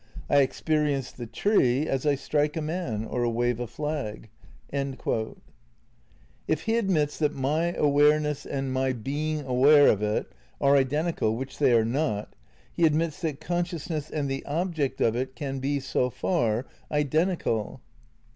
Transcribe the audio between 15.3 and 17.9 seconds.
can be, so far, iden tical.